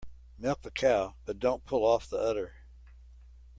[0.39, 2.55] Milk the cow but don't pull off the udder.